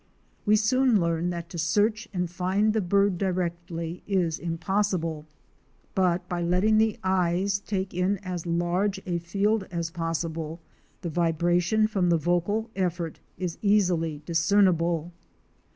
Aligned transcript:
We 0.47 0.55
soon 0.55 0.99
learn 0.99 1.29
that 1.29 1.47
to 1.51 1.59
search 1.59 2.07
and 2.11 2.27
find 2.27 2.73
the 2.73 2.81
bird 2.81 3.19
directly 3.19 4.01
is 4.07 4.39
impossible, 4.39 5.27
but 5.93 6.27
by 6.27 6.41
letting 6.41 6.79
the 6.79 6.97
eyes 7.03 7.59
take 7.59 7.93
in 7.93 8.17
as 8.23 8.47
large 8.47 8.99
a 9.05 9.19
field 9.19 9.67
as 9.69 9.91
possible, 9.91 10.59
the 11.01 11.09
vibration 11.11 11.85
from 11.85 12.09
the 12.09 12.17
vocal 12.17 12.71
effort 12.75 13.19
is 13.37 13.59
easily 13.61 14.23
discernible. 14.25 15.11